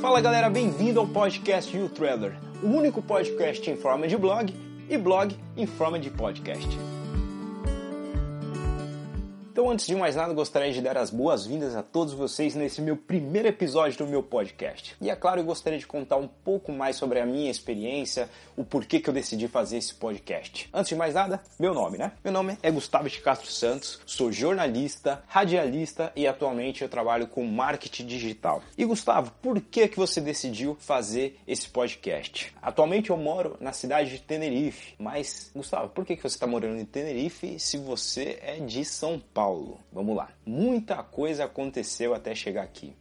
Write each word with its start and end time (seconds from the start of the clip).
Fala 0.00 0.18
galera, 0.18 0.48
bem-vindo 0.48 0.98
ao 0.98 1.06
podcast 1.06 1.76
You 1.76 1.86
Traveler, 1.90 2.34
o 2.62 2.68
único 2.68 3.02
podcast 3.02 3.70
em 3.70 3.76
forma 3.76 4.08
de 4.08 4.16
blog 4.16 4.50
e 4.88 4.96
blog 4.96 5.36
em 5.54 5.66
forma 5.66 5.98
de 5.98 6.08
podcast. 6.08 6.78
Então, 9.60 9.70
antes 9.70 9.86
de 9.86 9.94
mais 9.94 10.16
nada, 10.16 10.32
gostaria 10.32 10.72
de 10.72 10.80
dar 10.80 10.96
as 10.96 11.10
boas-vindas 11.10 11.76
a 11.76 11.82
todos 11.82 12.14
vocês 12.14 12.54
nesse 12.54 12.80
meu 12.80 12.96
primeiro 12.96 13.46
episódio 13.46 13.98
do 13.98 14.06
meu 14.06 14.22
podcast. 14.22 14.96
E 14.98 15.10
é 15.10 15.14
claro, 15.14 15.40
eu 15.40 15.44
gostaria 15.44 15.78
de 15.78 15.86
contar 15.86 16.16
um 16.16 16.26
pouco 16.26 16.72
mais 16.72 16.96
sobre 16.96 17.20
a 17.20 17.26
minha 17.26 17.50
experiência, 17.50 18.30
o 18.56 18.64
porquê 18.64 19.00
que 19.00 19.10
eu 19.10 19.12
decidi 19.12 19.48
fazer 19.48 19.76
esse 19.76 19.94
podcast. 19.94 20.66
Antes 20.72 20.88
de 20.88 20.96
mais 20.96 21.12
nada, 21.12 21.42
meu 21.58 21.74
nome, 21.74 21.98
né? 21.98 22.10
Meu 22.24 22.32
nome 22.32 22.56
é 22.62 22.70
Gustavo 22.70 23.10
de 23.10 23.20
Castro 23.20 23.50
Santos, 23.50 24.00
sou 24.06 24.32
jornalista, 24.32 25.22
radialista 25.26 26.10
e 26.16 26.26
atualmente 26.26 26.80
eu 26.80 26.88
trabalho 26.88 27.26
com 27.26 27.44
marketing 27.44 28.06
digital. 28.06 28.62
E 28.78 28.86
Gustavo, 28.86 29.30
por 29.42 29.60
que 29.60 29.88
que 29.88 29.98
você 29.98 30.22
decidiu 30.22 30.74
fazer 30.80 31.38
esse 31.46 31.68
podcast? 31.68 32.50
Atualmente 32.62 33.10
eu 33.10 33.16
moro 33.18 33.58
na 33.60 33.74
cidade 33.74 34.12
de 34.12 34.20
Tenerife, 34.20 34.94
mas 34.98 35.50
Gustavo, 35.54 35.90
por 35.90 36.06
que 36.06 36.16
que 36.16 36.22
você 36.22 36.36
está 36.36 36.46
morando 36.46 36.80
em 36.80 36.86
Tenerife 36.86 37.58
se 37.58 37.76
você 37.76 38.38
é 38.40 38.56
de 38.56 38.86
São 38.86 39.20
Paulo? 39.34 39.49
Paulo. 39.50 39.80
Vamos 39.92 40.16
lá. 40.16 40.30
Muita 40.46 41.02
coisa 41.02 41.44
aconteceu 41.44 42.14
até 42.14 42.36
chegar 42.36 42.62
aqui. 42.62 42.94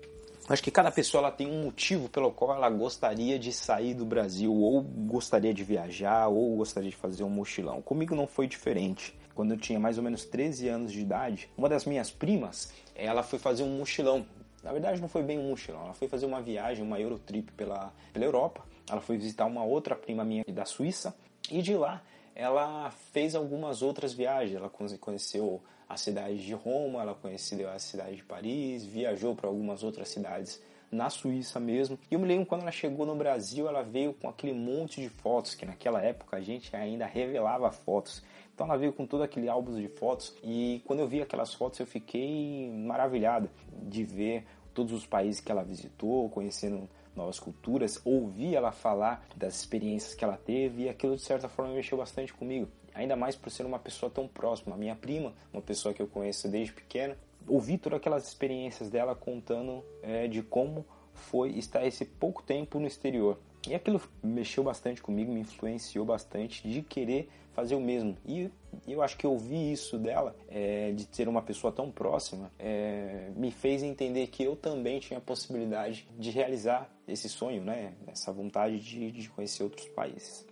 Acho 0.47 0.63
que 0.63 0.71
cada 0.71 0.89
pessoa 0.89 1.21
ela 1.21 1.31
tem 1.31 1.45
um 1.45 1.61
motivo 1.61 2.09
pelo 2.09 2.31
qual 2.31 2.55
ela 2.55 2.67
gostaria 2.71 3.37
de 3.37 3.53
sair 3.53 3.93
do 3.93 4.03
Brasil, 4.03 4.51
ou 4.51 4.81
gostaria 4.81 5.53
de 5.53 5.63
viajar, 5.63 6.27
ou 6.27 6.57
gostaria 6.57 6.89
de 6.89 6.95
fazer 6.95 7.23
um 7.23 7.29
mochilão. 7.29 7.83
Comigo 7.83 8.15
não 8.15 8.25
foi 8.25 8.47
diferente. 8.47 9.15
Quando 9.35 9.51
eu 9.51 9.57
tinha 9.57 9.79
mais 9.79 9.99
ou 9.99 10.03
menos 10.03 10.25
13 10.25 10.67
anos 10.69 10.91
de 10.91 11.01
idade, 11.01 11.51
uma 11.55 11.69
das 11.69 11.85
minhas 11.85 12.09
primas, 12.09 12.73
ela 12.95 13.21
foi 13.21 13.37
fazer 13.37 13.61
um 13.61 13.77
mochilão. 13.77 14.25
Na 14.63 14.71
verdade, 14.71 14.99
não 14.99 15.07
foi 15.07 15.21
bem 15.21 15.37
um 15.37 15.49
mochilão, 15.49 15.83
ela 15.83 15.93
foi 15.93 16.07
fazer 16.07 16.25
uma 16.25 16.41
viagem, 16.41 16.83
uma 16.83 16.99
Eurotrip 16.99 17.51
pela, 17.51 17.93
pela 18.11 18.25
Europa. 18.25 18.65
Ela 18.89 19.01
foi 19.01 19.17
visitar 19.17 19.45
uma 19.45 19.63
outra 19.63 19.95
prima 19.95 20.25
minha 20.25 20.43
da 20.47 20.65
Suíça, 20.65 21.15
e 21.51 21.61
de 21.61 21.75
lá 21.75 22.01
ela 22.33 22.89
fez 23.11 23.35
algumas 23.35 23.83
outras 23.83 24.13
viagens. 24.13 24.55
Ela 24.55 24.69
conheceu 24.99 25.61
a 25.89 25.97
cidade 25.97 26.45
de 26.45 26.53
Roma, 26.53 27.01
ela 27.01 27.15
conheceu 27.15 27.67
a 27.67 27.79
cidade 27.79 28.17
de 28.17 28.23
Paris, 28.23 28.85
viajou 28.85 29.35
para 29.35 29.49
algumas 29.49 29.83
outras 29.83 30.07
cidades 30.09 30.61
na 30.91 31.09
Suíça 31.09 31.59
mesmo. 31.59 31.97
E 32.09 32.13
eu 32.13 32.19
me 32.19 32.27
lembro 32.27 32.45
quando 32.45 32.61
ela 32.61 32.71
chegou 32.71 33.07
no 33.07 33.15
Brasil, 33.15 33.67
ela 33.67 33.81
veio 33.81 34.13
com 34.13 34.29
aquele 34.29 34.53
monte 34.53 35.01
de 35.01 35.09
fotos, 35.09 35.55
que 35.55 35.65
naquela 35.65 35.99
época 36.01 36.37
a 36.37 36.41
gente 36.41 36.75
ainda 36.75 37.07
revelava 37.07 37.71
fotos. 37.71 38.23
Então 38.53 38.67
ela 38.67 38.77
veio 38.77 38.93
com 38.93 39.07
todo 39.07 39.23
aquele 39.23 39.49
álbum 39.49 39.73
de 39.79 39.87
fotos 39.87 40.35
e 40.43 40.81
quando 40.85 40.99
eu 40.99 41.07
vi 41.07 41.21
aquelas 41.21 41.53
fotos 41.53 41.79
eu 41.79 41.87
fiquei 41.87 42.69
maravilhado 42.71 43.49
de 43.83 44.03
ver 44.03 44.45
todos 44.73 44.93
os 44.93 45.05
países 45.05 45.41
que 45.41 45.51
ela 45.51 45.63
visitou, 45.63 46.29
conhecendo 46.29 46.87
novas 47.15 47.39
culturas, 47.39 47.99
ouvi 48.05 48.55
ela 48.55 48.71
falar 48.71 49.25
das 49.35 49.55
experiências 49.55 50.13
que 50.13 50.23
ela 50.23 50.37
teve 50.37 50.83
e 50.83 50.89
aquilo 50.89 51.15
de 51.15 51.21
certa 51.21 51.49
forma 51.49 51.73
mexeu 51.73 51.97
bastante 51.97 52.33
comigo. 52.33 52.69
Ainda 52.99 53.15
mais 53.15 53.33
por 53.33 53.49
ser 53.49 53.65
uma 53.65 53.79
pessoa 53.79 54.09
tão 54.09 54.27
próxima, 54.27 54.75
minha 54.75 54.93
prima, 54.93 55.33
uma 55.53 55.61
pessoa 55.61 55.93
que 55.93 56.01
eu 56.01 56.07
conheço 56.07 56.49
desde 56.49 56.73
pequena. 56.73 57.17
Ouvi 57.47 57.77
todas 57.77 57.95
aquelas 57.95 58.27
experiências 58.27 58.89
dela 58.89 59.15
contando 59.15 59.85
é, 60.03 60.27
de 60.27 60.43
como 60.43 60.85
foi 61.13 61.51
estar 61.51 61.87
esse 61.87 62.03
pouco 62.03 62.43
tempo 62.43 62.77
no 62.77 62.85
exterior. 62.85 63.39
E 63.65 63.73
aquilo 63.73 64.01
mexeu 64.21 64.65
bastante 64.65 65.01
comigo, 65.01 65.31
me 65.31 65.39
influenciou 65.39 66.05
bastante 66.05 66.67
de 66.67 66.81
querer 66.81 67.29
fazer 67.53 67.73
o 67.75 67.79
mesmo. 67.79 68.17
E 68.25 68.51
eu 68.85 69.01
acho 69.01 69.15
que 69.15 69.25
ouvir 69.25 69.71
isso 69.71 69.97
dela, 69.97 70.35
é, 70.49 70.91
de 70.91 71.07
ser 71.09 71.29
uma 71.29 71.41
pessoa 71.41 71.71
tão 71.71 71.89
próxima, 71.89 72.51
é, 72.59 73.31
me 73.33 73.49
fez 73.49 73.81
entender 73.81 74.27
que 74.27 74.43
eu 74.43 74.57
também 74.57 74.99
tinha 74.99 75.19
a 75.19 75.21
possibilidade 75.21 76.05
de 76.17 76.31
realizar 76.31 76.93
esse 77.07 77.29
sonho, 77.29 77.63
né? 77.63 77.93
essa 78.07 78.33
vontade 78.33 78.77
de, 78.77 79.09
de 79.09 79.29
conhecer 79.29 79.63
outros 79.63 79.87
países. 79.87 80.48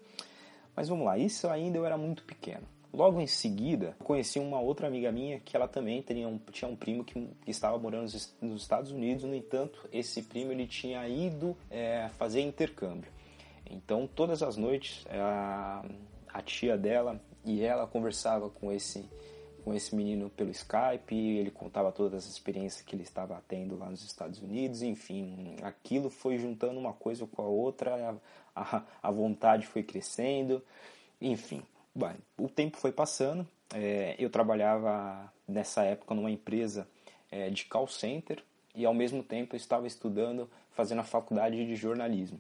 Mas 0.78 0.90
vamos 0.90 1.08
lá, 1.08 1.18
isso 1.18 1.48
ainda 1.48 1.80
eu 1.80 1.86
era 1.88 1.98
muito 1.98 2.24
pequeno. 2.24 2.62
Logo 2.94 3.20
em 3.20 3.26
seguida, 3.26 3.96
conheci 4.04 4.38
uma 4.38 4.60
outra 4.60 4.86
amiga 4.86 5.12
minha 5.12 5.40
que 5.40 5.58
ela 5.58 5.68
também 5.68 6.04
tinha 6.04 6.28
um, 6.28 6.38
tinha 6.52 6.70
um 6.70 6.76
primo 6.76 7.04
que, 7.04 7.28
estava 7.48 7.80
morando 7.80 8.04
nos, 8.04 8.38
nos, 8.40 8.62
Estados 8.62 8.92
Unidos. 8.92 9.24
No 9.24 9.34
entanto, 9.34 9.90
esse 9.92 10.22
primo 10.22 10.52
ele 10.52 10.68
tinha 10.68 11.08
ido 11.10 11.58
é, 11.72 12.10
fazer 12.20 12.42
intercâmbio. 12.42 13.12
Então, 13.68 14.08
todas 14.08 14.44
as 14.44 14.56
noites, 14.56 15.04
a, 15.10 15.84
a 16.32 16.42
tia 16.44 16.78
dela 16.78 17.20
e 17.44 17.64
ela 17.64 17.88
conversava 17.88 18.48
com 18.48 18.72
esse 18.72 19.04
com 19.68 19.74
esse 19.74 19.94
menino 19.94 20.30
pelo 20.30 20.50
Skype, 20.50 21.14
ele 21.14 21.52
contava 21.52 21.92
todas 21.92 22.24
as 22.24 22.32
experiências 22.32 22.82
que 22.82 22.96
ele 22.96 23.04
estava 23.04 23.44
tendo 23.50 23.78
lá 23.78 23.90
nos 23.90 24.02
Estados 24.02 24.42
Unidos, 24.42 24.82
enfim, 24.82 25.58
aquilo 25.62 26.10
foi 26.10 26.38
juntando 26.38 26.80
uma 26.80 26.94
coisa 26.94 27.28
com 27.28 27.42
a 27.42 27.48
outra, 27.48 28.18
a, 28.62 28.84
a, 29.02 29.12
vontade 29.12 29.66
foi 29.68 29.84
crescendo, 29.84 30.64
enfim. 31.22 31.64
O 32.38 32.48
tempo 32.48 32.78
foi 32.78 32.92
passando, 32.92 33.48
é, 33.74 34.16
eu 34.20 34.30
trabalhava 34.30 35.32
nessa 35.48 35.84
época 35.84 36.14
numa 36.14 36.30
empresa 36.30 36.88
é, 37.32 37.50
de 37.50 37.66
call 37.66 37.88
center 37.88 38.44
e 38.76 38.86
ao 38.86 38.94
mesmo 38.94 39.24
tempo 39.24 39.56
eu 39.56 39.58
estava 39.58 39.88
estudando, 39.88 40.50
fazendo 40.72 41.02
a 41.02 41.04
faculdade 41.04 41.66
de 41.66 41.76
jornalismo. 41.76 42.40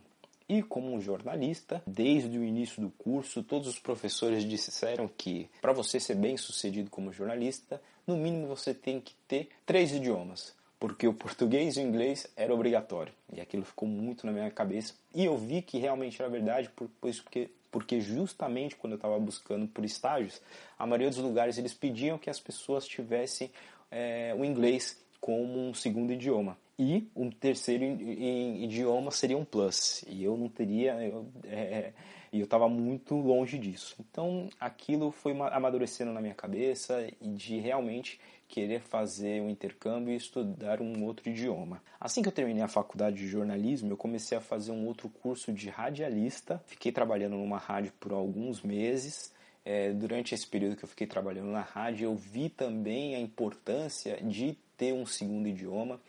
E 0.49 0.63
como 0.63 0.93
um 0.93 1.01
jornalista, 1.01 1.83
desde 1.85 2.37
o 2.37 2.43
início 2.43 2.81
do 2.81 2.89
curso, 2.91 3.43
todos 3.43 3.67
os 3.67 3.79
professores 3.79 4.45
disseram 4.45 5.07
que 5.07 5.49
para 5.61 5.73
você 5.73 5.99
ser 5.99 6.15
bem 6.15 6.37
sucedido 6.37 6.89
como 6.89 7.11
jornalista, 7.11 7.81
no 8.05 8.15
mínimo 8.15 8.47
você 8.47 8.73
tem 8.73 9.01
que 9.01 9.13
ter 9.27 9.49
três 9.65 9.91
idiomas, 9.91 10.55
porque 10.79 11.07
o 11.07 11.13
português 11.13 11.75
e 11.75 11.79
o 11.79 11.83
inglês 11.83 12.27
era 12.35 12.53
obrigatório. 12.53 13.13
E 13.33 13.41
aquilo 13.41 13.63
ficou 13.63 13.87
muito 13.87 14.25
na 14.25 14.31
minha 14.31 14.51
cabeça. 14.51 14.93
E 15.13 15.25
eu 15.25 15.37
vi 15.37 15.61
que 15.61 15.77
realmente 15.77 16.21
era 16.21 16.29
verdade, 16.29 16.69
porque, 16.99 17.49
porque 17.71 17.99
justamente 17.99 18.75
quando 18.75 18.93
eu 18.93 18.97
estava 18.97 19.19
buscando 19.19 19.67
por 19.67 19.83
estágios, 19.83 20.41
a 20.77 20.85
maioria 20.85 21.09
dos 21.09 21.17
lugares 21.17 21.57
eles 21.57 21.73
pediam 21.73 22.17
que 22.17 22.29
as 22.29 22.39
pessoas 22.39 22.87
tivessem 22.87 23.51
é, 23.89 24.35
o 24.37 24.45
inglês 24.45 25.01
como 25.19 25.59
um 25.59 25.73
segundo 25.73 26.11
idioma. 26.13 26.57
E 26.79 27.07
um 27.15 27.31
terceiro 27.31 27.83
idioma 27.83 29.09
seria 29.09 29.37
um 29.37 29.43
plus. 29.43 30.03
E 30.07 30.23
eu 30.23 30.37
não 30.37 30.47
teria. 30.47 30.93
Eu, 31.03 31.27
é, 31.45 31.91
e 32.31 32.39
eu 32.39 32.43
estava 32.43 32.69
muito 32.69 33.15
longe 33.15 33.57
disso. 33.57 33.95
Então 33.99 34.49
aquilo 34.59 35.11
foi 35.11 35.31
amadurecendo 35.51 36.11
na 36.11 36.21
minha 36.21 36.35
cabeça 36.35 37.07
e 37.19 37.29
de 37.29 37.57
realmente 37.57 38.19
querer 38.47 38.79
fazer 38.81 39.41
um 39.41 39.49
intercâmbio 39.49 40.13
e 40.13 40.17
estudar 40.17 40.81
um 40.81 41.03
outro 41.03 41.29
idioma. 41.29 41.81
Assim 41.99 42.21
que 42.21 42.27
eu 42.27 42.33
terminei 42.33 42.63
a 42.63 42.67
faculdade 42.67 43.17
de 43.17 43.27
jornalismo, 43.27 43.91
eu 43.91 43.97
comecei 43.97 44.37
a 44.37 44.41
fazer 44.41 44.71
um 44.71 44.85
outro 44.85 45.09
curso 45.09 45.51
de 45.51 45.69
radialista. 45.69 46.61
Fiquei 46.65 46.91
trabalhando 46.91 47.35
numa 47.35 47.57
rádio 47.57 47.91
por 47.99 48.13
alguns 48.13 48.61
meses. 48.61 49.33
É, 49.69 49.91
durante 49.91 50.33
esse 50.33 50.47
período 50.47 50.77
que 50.77 50.85
eu 50.85 50.87
fiquei 50.87 51.05
trabalhando 51.05 51.51
na 51.51 51.59
rádio, 51.59 52.05
eu 52.05 52.15
vi 52.15 52.47
também 52.47 53.15
a 53.15 53.19
importância 53.19 54.15
de 54.23 54.57
ter 54.77 54.93
um 54.93 55.05
segundo 55.05 55.45
idioma. 55.45 55.99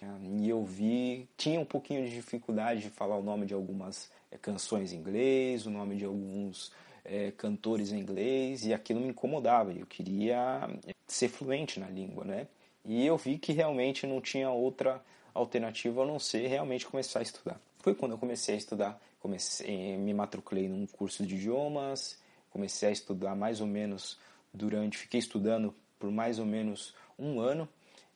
E 0.41 0.49
eu 0.49 0.65
vi, 0.65 1.29
tinha 1.37 1.59
um 1.59 1.65
pouquinho 1.65 2.05
de 2.05 2.15
dificuldade 2.15 2.83
de 2.83 2.91
falar 2.91 3.17
o 3.17 3.23
nome 3.23 3.47
de 3.47 3.55
algumas 3.55 4.13
é, 4.31 4.39
canções 4.39 4.93
em 4.93 4.99
inglês, 4.99 5.67
o 5.67 5.71
nome 5.71 5.97
de 5.97 6.05
alguns 6.05 6.71
é, 7.05 7.33
cantores 7.33 7.91
em 7.91 7.99
inglês, 7.99 8.65
e 8.65 8.73
aquilo 8.73 9.01
me 9.01 9.09
incomodava. 9.09 9.73
Eu 9.73 9.87
queria 9.87 10.71
é, 10.87 10.95
ser 11.09 11.29
fluente 11.29 11.81
na 11.81 11.89
língua, 11.89 12.25
né? 12.25 12.47
E 12.85 13.05
eu 13.05 13.17
vi 13.17 13.39
que 13.39 13.53
realmente 13.53 14.07
não 14.07 14.21
tinha 14.21 14.53
outra 14.53 15.03
alternativa 15.35 16.05
a 16.05 16.07
não 16.07 16.21
ser 16.21 16.47
realmente 16.47 16.87
começar 16.87 17.19
a 17.19 17.23
estudar. 17.23 17.61
Foi 17.81 17.93
quando 17.93 18.13
eu 18.13 18.19
comecei 18.19 18.55
a 18.55 18.59
estudar, 18.59 19.03
comecei, 19.19 19.97
me 19.97 20.15
matriculei 20.15 20.69
num 20.69 20.87
curso 20.87 21.27
de 21.27 21.35
idiomas, 21.35 22.17
comecei 22.51 22.89
a 22.89 22.93
estudar 22.93 23.35
mais 23.35 23.61
ou 23.61 23.67
menos 23.67 24.19
durante, 24.53 24.99
fiquei 24.99 25.21
estudando 25.21 25.75
por 25.99 26.11
mais 26.11 26.39
ou 26.39 26.47
menos 26.47 26.95
um 27.19 27.41
ano 27.41 27.69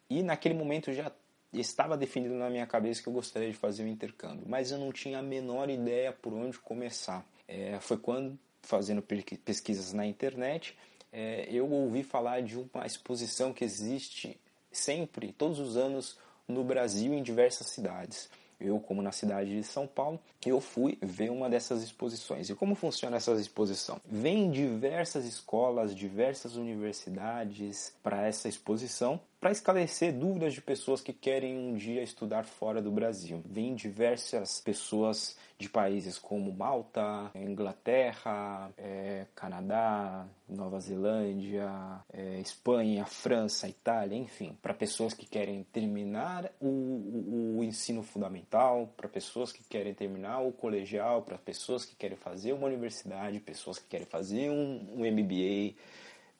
e 0.08 0.22
naquele 0.22 0.54
momento 0.54 0.92
já 0.92 1.12
estava 1.52 1.96
definido 1.96 2.34
na 2.34 2.48
minha 2.48 2.66
cabeça 2.66 3.02
que 3.02 3.08
eu 3.08 3.12
gostaria 3.12 3.50
de 3.50 3.56
fazer 3.56 3.82
o 3.82 3.86
um 3.86 3.88
intercâmbio, 3.88 4.44
mas 4.46 4.70
eu 4.70 4.78
não 4.78 4.92
tinha 4.92 5.18
a 5.18 5.22
menor 5.22 5.68
ideia 5.68 6.12
por 6.12 6.32
onde 6.32 6.58
começar. 6.58 7.26
É, 7.46 7.78
foi 7.80 7.98
quando, 7.98 8.38
fazendo 8.62 9.02
pesquisas 9.02 9.92
na 9.92 10.06
internet, 10.06 10.76
é, 11.12 11.46
eu 11.50 11.70
ouvi 11.70 12.02
falar 12.02 12.42
de 12.42 12.58
uma 12.58 12.86
exposição 12.86 13.52
que 13.52 13.64
existe 13.64 14.40
sempre, 14.70 15.32
todos 15.32 15.58
os 15.58 15.76
anos, 15.76 16.18
no 16.48 16.64
Brasil, 16.64 17.12
em 17.12 17.22
diversas 17.22 17.68
cidades 17.68 18.30
eu 18.62 18.80
como 18.80 19.02
na 19.02 19.12
cidade 19.12 19.56
de 19.56 19.64
São 19.64 19.86
Paulo, 19.86 20.20
eu 20.44 20.60
fui 20.60 20.98
ver 21.02 21.30
uma 21.30 21.48
dessas 21.48 21.82
exposições. 21.82 22.48
E 22.50 22.54
como 22.54 22.74
funciona 22.74 23.16
essa 23.16 23.32
exposição? 23.32 24.00
Vem 24.04 24.50
diversas 24.50 25.24
escolas, 25.24 25.94
diversas 25.94 26.56
universidades 26.56 27.92
para 28.02 28.26
essa 28.26 28.48
exposição 28.48 29.20
para 29.42 29.50
esclarecer 29.50 30.12
dúvidas 30.12 30.54
de 30.54 30.62
pessoas 30.62 31.00
que 31.00 31.12
querem 31.12 31.58
um 31.58 31.74
dia 31.74 32.00
estudar 32.00 32.44
fora 32.44 32.80
do 32.80 32.92
Brasil. 32.92 33.42
Vêm 33.44 33.74
diversas 33.74 34.60
pessoas 34.60 35.36
de 35.58 35.68
países 35.68 36.16
como 36.16 36.52
Malta, 36.52 37.28
Inglaterra, 37.34 38.70
é, 38.78 39.26
Canadá, 39.34 40.28
Nova 40.48 40.78
Zelândia, 40.78 41.68
é, 42.12 42.38
Espanha, 42.38 43.04
França, 43.04 43.66
Itália, 43.66 44.16
enfim, 44.16 44.56
para 44.62 44.72
pessoas 44.72 45.12
que 45.12 45.26
querem 45.26 45.64
terminar 45.72 46.48
o, 46.60 46.68
o, 46.68 47.58
o 47.58 47.64
ensino 47.64 48.04
fundamental, 48.04 48.94
para 48.96 49.08
pessoas 49.08 49.50
que 49.50 49.64
querem 49.64 49.92
terminar 49.92 50.38
o 50.38 50.52
colegial, 50.52 51.22
para 51.22 51.36
pessoas 51.36 51.84
que 51.84 51.96
querem 51.96 52.16
fazer 52.16 52.52
uma 52.52 52.68
universidade, 52.68 53.40
pessoas 53.40 53.80
que 53.80 53.88
querem 53.88 54.06
fazer 54.06 54.50
um, 54.50 54.86
um 54.94 54.98
MBA 55.00 55.74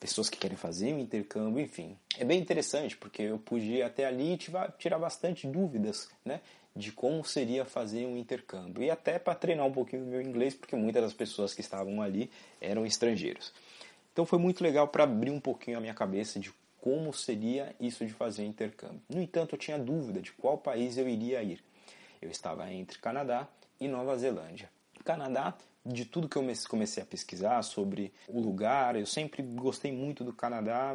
pessoas 0.03 0.29
que 0.29 0.37
querem 0.37 0.57
fazer 0.57 0.93
um 0.93 0.99
intercâmbio, 0.99 1.63
enfim. 1.63 1.97
É 2.19 2.25
bem 2.25 2.41
interessante 2.41 2.97
porque 2.97 3.23
eu 3.23 3.39
podia 3.39 3.87
até 3.87 4.05
ali 4.05 4.37
tirar 4.37 4.99
bastante 4.99 5.47
dúvidas, 5.47 6.11
né? 6.25 6.41
De 6.75 6.91
como 6.91 7.25
seria 7.25 7.65
fazer 7.65 8.05
um 8.05 8.17
intercâmbio 8.17 8.83
e 8.83 8.91
até 8.91 9.17
para 9.17 9.37
treinar 9.37 9.65
um 9.65 9.71
pouquinho 9.71 10.03
o 10.03 10.07
meu 10.07 10.21
inglês, 10.21 10.55
porque 10.55 10.75
muitas 10.75 11.03
das 11.05 11.13
pessoas 11.13 11.55
que 11.55 11.61
estavam 11.61 12.03
ali 12.03 12.29
eram 12.61 12.85
estrangeiros. 12.85 13.53
Então 14.13 14.27
foi 14.27 14.41
muito 14.41 14.65
legal 14.65 14.89
para 14.89 15.05
abrir 15.05 15.31
um 15.31 15.39
pouquinho 15.39 15.79
a 15.79 15.81
minha 15.81 15.95
cabeça 15.95 16.41
de 16.41 16.53
como 16.81 17.13
seria 17.13 17.73
isso 17.79 18.05
de 18.05 18.13
fazer 18.13 18.45
intercâmbio. 18.45 19.01
No 19.09 19.23
entanto, 19.23 19.55
eu 19.55 19.59
tinha 19.59 19.79
dúvida 19.79 20.21
de 20.21 20.33
qual 20.33 20.59
país 20.59 20.99
eu 20.99 21.09
iria 21.09 21.41
ir. 21.45 21.63
Eu 22.21 22.29
estava 22.29 22.69
entre 22.73 22.99
Canadá 22.99 23.47
e 23.79 23.87
Nova 23.87 24.19
Zelândia. 24.19 24.69
Canadá 25.03 25.55
de 25.85 26.05
tudo 26.05 26.29
que 26.29 26.37
eu 26.37 26.45
comecei 26.69 27.03
a 27.03 27.07
pesquisar 27.07 27.61
sobre 27.63 28.13
o 28.29 28.41
lugar, 28.41 28.95
eu 28.95 29.05
sempre 29.05 29.43
gostei 29.43 29.91
muito 29.91 30.23
do 30.23 30.33
Canadá, 30.33 30.95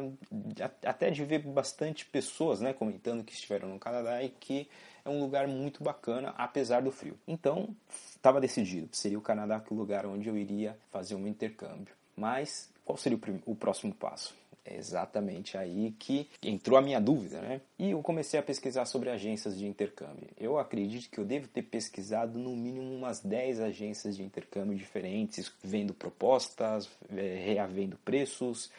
até 0.82 1.10
de 1.10 1.24
ver 1.24 1.40
bastante 1.40 2.06
pessoas 2.06 2.60
né, 2.60 2.72
comentando 2.72 3.22
que 3.22 3.32
estiveram 3.32 3.68
no 3.68 3.78
Canadá 3.78 4.22
e 4.22 4.30
que 4.30 4.68
é 5.04 5.10
um 5.10 5.20
lugar 5.20 5.46
muito 5.46 5.82
bacana, 5.84 6.34
apesar 6.38 6.80
do 6.82 6.90
frio. 6.90 7.18
Então, 7.26 7.68
estava 8.10 8.40
decidido, 8.40 8.88
seria 8.92 9.18
o 9.18 9.22
Canadá 9.22 9.60
que 9.60 9.72
o 9.72 9.76
lugar 9.76 10.06
onde 10.06 10.28
eu 10.28 10.36
iria 10.36 10.76
fazer 10.90 11.14
um 11.14 11.26
intercâmbio. 11.26 11.94
Mas 12.18 12.68
qual 12.84 12.98
seria 12.98 13.16
o, 13.16 13.52
o 13.52 13.54
próximo 13.54 13.94
passo? 13.94 14.34
É 14.64 14.76
exatamente 14.76 15.56
aí 15.56 15.94
que 15.98 16.28
entrou 16.42 16.78
a 16.78 16.82
minha 16.82 17.00
dúvida, 17.00 17.40
né? 17.40 17.62
E 17.78 17.92
eu 17.92 18.02
comecei 18.02 18.38
a 18.38 18.42
pesquisar 18.42 18.84
sobre 18.84 19.08
agências 19.08 19.56
de 19.56 19.66
intercâmbio. 19.66 20.28
Eu 20.36 20.58
acredito 20.58 21.08
que 21.08 21.18
eu 21.18 21.24
devo 21.24 21.48
ter 21.48 21.62
pesquisado 21.62 22.38
no 22.38 22.54
mínimo 22.54 22.92
umas 22.94 23.20
10 23.20 23.60
agências 23.60 24.16
de 24.16 24.22
intercâmbio 24.22 24.76
diferentes, 24.76 25.50
vendo 25.62 25.94
propostas, 25.94 26.90
é, 27.16 27.42
reavendo 27.46 27.96
preços, 28.04 28.70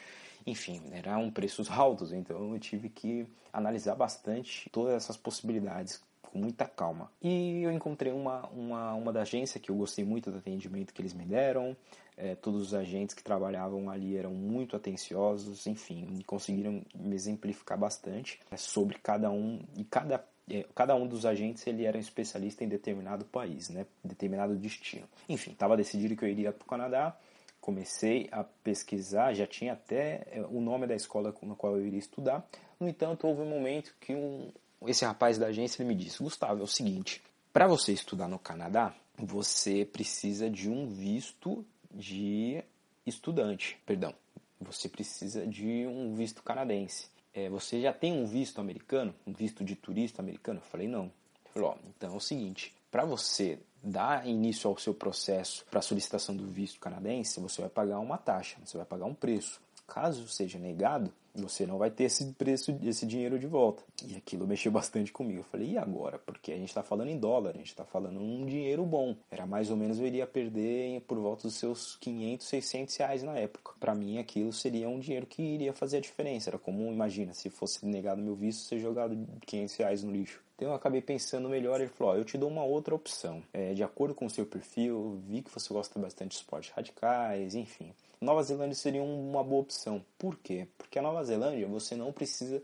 enfim, 0.46 0.82
eram 0.92 1.32
preços 1.32 1.72
altos, 1.72 2.12
então 2.12 2.54
eu 2.54 2.60
tive 2.60 2.90
que 2.90 3.26
analisar 3.52 3.96
bastante 3.96 4.70
todas 4.70 4.94
essas 4.94 5.18
possibilidades 5.18 6.02
com 6.22 6.38
muita 6.38 6.66
calma. 6.66 7.12
E 7.22 7.64
eu 7.64 7.72
encontrei 7.72 8.12
uma, 8.12 8.48
uma, 8.50 8.94
uma 8.94 9.14
da 9.14 9.22
agência 9.22 9.60
que 9.60 9.72
eu 9.72 9.76
gostei 9.76 10.06
muito 10.06 10.32
do 10.32 10.38
atendimento 10.38 10.94
que 10.94 11.02
eles 11.02 11.14
me 11.14 11.26
deram, 11.26 11.76
é, 12.20 12.36
todos 12.36 12.62
os 12.62 12.74
agentes 12.74 13.16
que 13.16 13.24
trabalhavam 13.24 13.90
ali 13.90 14.18
eram 14.18 14.32
muito 14.32 14.76
atenciosos, 14.76 15.66
enfim, 15.66 16.22
conseguiram 16.28 16.84
me 16.94 17.16
exemplificar 17.16 17.78
bastante 17.78 18.40
é, 18.52 18.58
sobre 18.58 18.98
cada 19.00 19.32
um 19.32 19.60
e 19.76 19.84
cada 19.86 20.24
é, 20.52 20.66
cada 20.76 20.96
um 20.96 21.08
dos 21.08 21.26
agentes 21.26 21.66
ele 21.68 21.86
era 21.86 21.96
um 21.96 22.02
especialista 22.02 22.64
em 22.64 22.68
determinado 22.68 23.24
país, 23.24 23.70
né, 23.70 23.86
determinado 24.04 24.56
destino. 24.56 25.08
Enfim, 25.28 25.52
estava 25.52 25.78
decidido 25.78 26.16
que 26.16 26.26
eu 26.26 26.30
iria 26.30 26.52
para 26.52 26.66
o 26.66 26.68
Canadá. 26.68 27.16
Comecei 27.62 28.28
a 28.32 28.44
pesquisar, 28.44 29.34
já 29.34 29.46
tinha 29.46 29.74
até 29.74 30.26
é, 30.32 30.42
o 30.50 30.60
nome 30.60 30.88
da 30.88 30.96
escola 30.96 31.34
na 31.44 31.56
qual 31.56 31.78
eu 31.78 31.86
iria 31.86 32.00
estudar. 32.00 32.48
No 32.80 32.88
entanto, 32.88 33.28
houve 33.28 33.42
um 33.42 33.50
momento 33.50 33.94
que 34.00 34.16
um, 34.16 34.52
esse 34.88 35.06
rapaz 35.06 35.38
da 35.38 35.48
agência 35.48 35.82
ele 35.82 35.90
me 35.90 35.96
disse: 35.96 36.24
Gustavo, 36.24 36.62
é 36.62 36.64
o 36.64 36.68
seguinte, 36.68 37.22
para 37.54 37.68
você 37.68 37.92
estudar 37.92 38.28
no 38.28 38.40
Canadá, 38.40 38.94
você 39.18 39.86
precisa 39.86 40.50
de 40.50 40.70
um 40.70 40.88
visto 40.88 41.66
de 41.94 42.64
estudante, 43.06 43.78
perdão. 43.86 44.14
Você 44.60 44.90
precisa 44.90 45.46
de 45.48 45.88
um 45.88 46.16
visto 46.16 46.44
canadense. 46.44 47.10
É, 47.34 47.50
você 47.50 47.82
já 47.82 47.94
tem 47.94 48.12
um 48.12 48.26
visto 48.26 48.60
americano, 48.60 49.14
um 49.26 49.32
visto 49.32 49.64
de 49.64 49.76
turista 49.76 50.22
americano? 50.22 50.60
Eu 50.60 50.66
falei, 50.66 50.88
não. 50.88 51.04
Ele 51.06 51.54
falou, 51.54 51.70
ó, 51.70 51.78
então 51.88 52.14
é 52.14 52.18
o 52.18 52.20
seguinte, 52.20 52.74
para 52.92 53.06
você 53.06 53.60
dar 53.82 54.28
início 54.28 54.70
ao 54.70 54.78
seu 54.78 54.94
processo 54.94 55.66
para 55.70 55.82
solicitação 55.82 56.36
do 56.36 56.46
visto 56.46 56.80
canadense, 56.80 57.40
você 57.40 57.62
vai 57.62 57.70
pagar 57.70 58.00
uma 58.00 58.18
taxa, 58.18 58.58
você 58.64 58.76
vai 58.78 58.86
pagar 58.86 59.06
um 59.06 59.14
preço. 59.14 59.62
Caso 59.90 60.28
seja 60.28 60.60
negado, 60.60 61.12
você 61.34 61.66
não 61.66 61.78
vai 61.78 61.90
ter 61.90 62.06
esse 62.06 62.26
preço, 62.34 62.78
esse 62.84 63.06
dinheiro 63.06 63.40
de 63.40 63.48
volta. 63.48 63.84
E 64.06 64.16
aquilo 64.16 64.48
mexeu 64.48 64.72
bastante 64.72 65.12
comigo. 65.12 65.40
Eu 65.40 65.44
falei, 65.44 65.72
e 65.72 65.78
agora? 65.78 66.20
Porque 66.20 66.52
a 66.52 66.56
gente 66.56 66.70
está 66.70 66.84
falando 66.84 67.10
em 67.10 67.18
dólar, 67.18 67.52
a 67.52 67.58
gente 67.58 67.68
está 67.68 67.84
falando 67.84 68.20
um 68.20 68.46
dinheiro 68.46 68.86
bom. 68.86 69.16
Era 69.32 69.46
mais 69.46 69.70
ou 69.70 69.78
menos 69.78 70.00
eu 70.00 70.06
iria 70.06 70.28
perder 70.28 71.02
por 71.02 71.18
volta 71.18 71.44
dos 71.44 71.56
seus 71.56 71.96
500, 71.98 72.48
600 72.48 72.96
reais 72.98 73.24
na 73.24 73.38
época. 73.38 73.74
Para 73.80 73.96
mim, 73.96 74.18
aquilo 74.20 74.54
seria 74.54 74.90
um 74.90 75.00
dinheiro 75.00 75.26
que 75.26 75.42
iria 75.42 75.74
fazer 75.74 75.98
a 75.98 76.02
diferença. 76.02 76.50
Era 76.50 76.58
como, 76.58 76.92
imagina, 76.92 77.34
se 77.34 77.50
fosse 77.50 77.86
negado 77.86 78.22
meu 78.22 78.36
visto, 78.36 78.68
ser 78.68 78.80
jogado 78.80 79.18
500 79.46 79.76
reais 79.76 80.04
no 80.04 80.12
lixo. 80.12 80.42
Então 80.56 80.70
eu 80.70 80.74
acabei 80.76 81.02
pensando 81.02 81.48
melhor. 81.48 81.80
Ele 81.80 81.90
falou: 81.90 82.16
eu 82.16 82.26
te 82.26 82.38
dou 82.38 82.50
uma 82.50 82.64
outra 82.64 82.94
opção. 82.94 83.42
É, 83.54 83.74
de 83.74 83.84
acordo 83.84 84.14
com 84.14 84.26
o 84.26 84.30
seu 84.30 84.46
perfil, 84.46 85.22
vi 85.26 85.42
que 85.42 85.52
você 85.52 85.74
gosta 85.74 85.98
bastante 85.98 86.32
de 86.32 86.36
esportes 86.38 86.72
radicais, 86.72 87.56
enfim. 87.56 87.94
Nova 88.22 88.44
Zelândia 88.44 88.76
seria 88.76 89.02
uma 89.02 89.44
boa 89.44 89.62
opção. 89.62 90.04
Por 90.18 90.38
quê? 90.38 90.68
Porque 90.78 91.00
a 91.00 91.02
Nova 91.02 91.24
Zelândia 91.24 91.68
você 91.68 91.96
não 91.96 92.12
precisa 92.12 92.62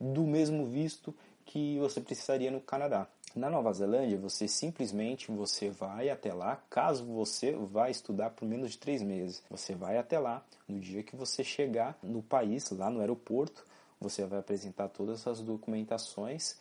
do 0.00 0.22
mesmo 0.22 0.64
visto 0.64 1.14
que 1.44 1.78
você 1.78 2.00
precisaria 2.00 2.50
no 2.50 2.60
Canadá. 2.60 3.08
Na 3.34 3.48
Nova 3.48 3.72
Zelândia, 3.72 4.18
você 4.18 4.46
simplesmente 4.46 5.30
você 5.30 5.70
vai 5.70 6.10
até 6.10 6.34
lá, 6.34 6.62
caso 6.68 7.04
você 7.04 7.52
vá 7.52 7.88
estudar 7.88 8.30
por 8.30 8.46
menos 8.46 8.72
de 8.72 8.78
três 8.78 9.02
meses. 9.02 9.42
Você 9.50 9.74
vai 9.74 9.96
até 9.96 10.18
lá, 10.18 10.44
no 10.68 10.78
dia 10.78 11.02
que 11.02 11.16
você 11.16 11.42
chegar 11.42 11.98
no 12.02 12.22
país, 12.22 12.70
lá 12.70 12.90
no 12.90 13.00
aeroporto, 13.00 13.64
você 13.98 14.24
vai 14.26 14.38
apresentar 14.38 14.88
todas 14.88 15.26
as 15.26 15.40
documentações 15.40 16.56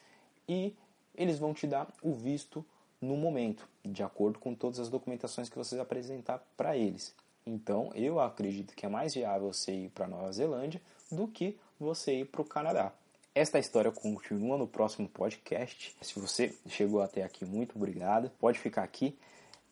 e 0.48 0.74
eles 1.14 1.38
vão 1.38 1.54
te 1.54 1.68
dar 1.68 1.94
o 2.02 2.14
visto 2.14 2.66
no 3.02 3.18
momento, 3.18 3.68
de 3.84 4.02
acordo 4.02 4.40
com 4.40 4.56
todas 4.56 4.80
as 4.80 4.90
documentações 4.90 5.50
que 5.50 5.58
você 5.58 5.78
apresentar 5.80 6.40
para 6.56 6.78
eles. 6.78 7.14
Então, 7.46 7.92
eu 7.96 8.20
acredito 8.20 8.76
que 8.76 8.86
é 8.86 8.90
mais 8.90 9.14
viável 9.14 9.52
você 9.52 9.72
ir 9.72 9.90
para 9.90 10.08
Nova 10.08 10.32
Zelândia 10.32 10.82
do 11.12 11.28
que 11.28 11.58
você 11.80 12.20
ir 12.20 12.26
para 12.26 12.42
o 12.42 12.46
Canadá. 12.46 12.94
Esta 13.34 13.58
história 13.60 13.92
continua 13.92 14.58
no 14.58 14.68
próximo 14.68 15.08
podcast. 15.08 15.96
Se 16.02 16.20
você 16.20 16.54
chegou 16.68 17.02
até 17.02 17.24
aqui, 17.24 17.46
muito 17.46 17.76
obrigado. 17.76 18.30
Pode 18.40 18.60
ficar 18.60 18.84
aqui 18.84 19.18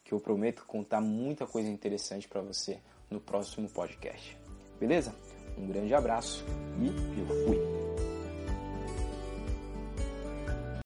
que 0.03 0.13
eu 0.13 0.19
prometo 0.19 0.63
contar 0.65 1.01
muita 1.01 1.45
coisa 1.45 1.69
interessante 1.69 2.27
para 2.27 2.41
você 2.41 2.79
no 3.11 3.19
próximo 3.19 3.69
podcast. 3.69 4.37
Beleza? 4.79 5.13
Um 5.57 5.67
grande 5.67 5.93
abraço 5.93 6.45
e 6.81 6.87
eu 7.19 7.45
fui. 7.45 7.58